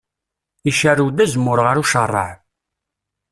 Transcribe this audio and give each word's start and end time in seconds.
Icerrew-d 0.69 1.23
azemmur 1.23 1.59
ɣer 1.65 1.75
ucerraɛ. 1.81 2.31